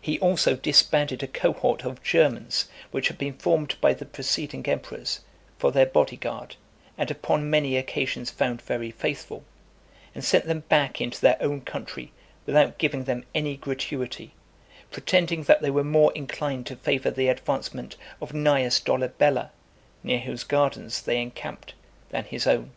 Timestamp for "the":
3.94-4.04, 17.12-17.28